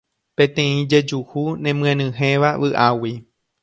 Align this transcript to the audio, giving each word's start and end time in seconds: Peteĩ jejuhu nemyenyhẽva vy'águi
Peteĩ 0.39 0.71
jejuhu 0.93 1.43
nemyenyhẽva 1.69 2.49
vy'águi 2.61 3.13